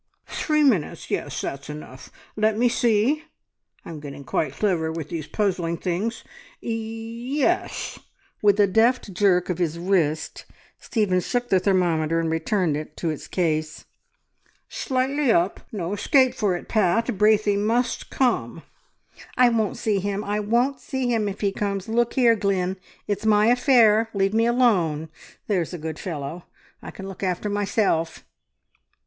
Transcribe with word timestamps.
"Three 0.25 0.63
minutes. 0.63 1.11
Yes, 1.11 1.39
that's 1.41 1.69
enough. 1.69 2.09
Let 2.35 2.57
me 2.57 2.69
see! 2.69 3.25
I'm 3.85 3.99
getting 3.99 4.23
quite 4.23 4.53
clever 4.53 4.91
with 4.91 5.09
these 5.09 5.27
puzzling 5.27 5.77
things. 5.77 6.23
Ye 6.59 7.43
es!" 7.43 7.99
With 8.41 8.59
a 8.59 8.65
deft 8.65 9.13
jerk 9.13 9.51
of 9.51 9.59
his 9.59 9.77
wrist 9.77 10.45
Stephen 10.79 11.19
shook 11.19 11.49
the 11.49 11.59
thermometer, 11.59 12.19
and 12.19 12.31
returned 12.31 12.75
it 12.75 12.97
to 12.97 13.11
it's 13.11 13.27
case. 13.27 13.85
"Slightly 14.67 15.31
up! 15.31 15.59
No 15.71 15.93
escape 15.93 16.33
for 16.33 16.55
it, 16.55 16.67
Pat. 16.67 17.15
Braithey 17.15 17.55
must 17.55 18.09
come!" 18.09 18.63
"I 19.37 19.49
won't 19.49 19.77
see 19.77 19.99
him. 19.99 20.23
I 20.23 20.39
won't 20.39 20.79
see 20.79 21.09
him 21.13 21.29
if 21.29 21.41
he 21.41 21.51
comes! 21.51 21.87
Look 21.87 22.13
here, 22.13 22.35
Glynn, 22.35 22.77
it's 23.07 23.23
my 23.27 23.45
affair! 23.51 24.09
Leave 24.15 24.33
me 24.33 24.47
alone, 24.47 25.09
there's 25.45 25.75
a 25.75 25.77
good 25.77 25.99
fellow! 25.99 26.45
I 26.81 26.89
can 26.89 27.07
look 27.07 27.21
after 27.21 27.49
myself..." 27.51 28.25